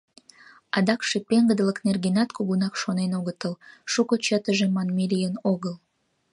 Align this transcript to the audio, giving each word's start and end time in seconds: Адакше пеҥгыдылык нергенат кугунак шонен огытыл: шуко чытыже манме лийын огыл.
Адакше 0.77 1.17
пеҥгыдылык 1.29 1.77
нергенат 1.87 2.29
кугунак 2.37 2.73
шонен 2.81 3.11
огытыл: 3.19 3.53
шуко 3.91 4.13
чытыже 4.25 4.67
манме 4.75 5.05
лийын 5.13 5.35
огыл. 5.51 5.75